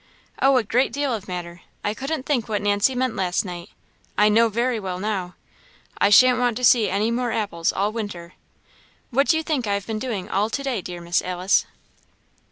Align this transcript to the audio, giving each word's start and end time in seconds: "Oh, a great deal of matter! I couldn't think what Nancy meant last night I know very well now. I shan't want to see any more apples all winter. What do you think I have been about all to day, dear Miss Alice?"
"Oh, 0.41 0.57
a 0.57 0.63
great 0.63 0.91
deal 0.91 1.13
of 1.13 1.27
matter! 1.27 1.61
I 1.83 1.93
couldn't 1.93 2.25
think 2.25 2.49
what 2.49 2.63
Nancy 2.63 2.95
meant 2.95 3.15
last 3.15 3.45
night 3.45 3.69
I 4.17 4.29
know 4.29 4.49
very 4.49 4.79
well 4.79 4.97
now. 4.97 5.35
I 5.99 6.09
shan't 6.09 6.39
want 6.39 6.57
to 6.57 6.63
see 6.63 6.89
any 6.89 7.11
more 7.11 7.31
apples 7.31 7.71
all 7.71 7.91
winter. 7.91 8.33
What 9.11 9.27
do 9.27 9.37
you 9.37 9.43
think 9.43 9.67
I 9.67 9.75
have 9.75 9.85
been 9.85 10.03
about 10.03 10.31
all 10.31 10.49
to 10.49 10.63
day, 10.63 10.81
dear 10.81 11.01
Miss 11.01 11.21
Alice?" 11.21 11.67